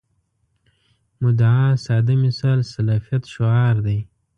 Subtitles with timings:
[1.21, 3.99] مدعا ساده مثال سلفیت شعار دی.